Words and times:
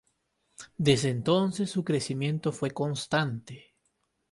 Desde 0.79 1.09
entonces 1.09 1.69
su 1.69 1.83
crecimiento 1.83 2.51
fue 2.51 2.71
constante. 2.71 3.75